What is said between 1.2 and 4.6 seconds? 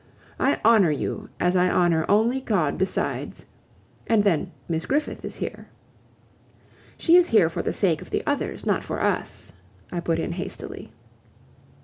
as I honor only God besides. And then,